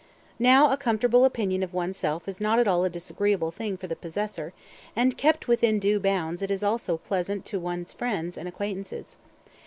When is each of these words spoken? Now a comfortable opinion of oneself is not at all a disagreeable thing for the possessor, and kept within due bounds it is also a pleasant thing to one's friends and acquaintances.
Now 0.39 0.71
a 0.71 0.77
comfortable 0.77 1.25
opinion 1.25 1.61
of 1.61 1.75
oneself 1.75 2.27
is 2.27 2.41
not 2.41 2.57
at 2.57 2.67
all 2.67 2.83
a 2.83 2.89
disagreeable 2.89 3.51
thing 3.51 3.77
for 3.77 3.85
the 3.85 3.95
possessor, 3.95 4.51
and 4.95 5.15
kept 5.15 5.47
within 5.47 5.77
due 5.77 5.99
bounds 5.99 6.41
it 6.41 6.49
is 6.49 6.63
also 6.63 6.95
a 6.95 6.97
pleasant 6.97 7.43
thing 7.45 7.51
to 7.51 7.59
one's 7.59 7.93
friends 7.93 8.35
and 8.35 8.47
acquaintances. 8.47 9.17